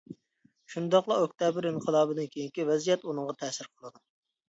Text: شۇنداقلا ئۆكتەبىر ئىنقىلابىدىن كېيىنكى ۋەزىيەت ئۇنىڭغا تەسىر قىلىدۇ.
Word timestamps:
شۇنداقلا 0.75 1.17
ئۆكتەبىر 1.25 1.69
ئىنقىلابىدىن 1.73 2.35
كېيىنكى 2.35 2.69
ۋەزىيەت 2.73 3.09
ئۇنىڭغا 3.09 3.41
تەسىر 3.45 3.73
قىلىدۇ. 3.75 4.09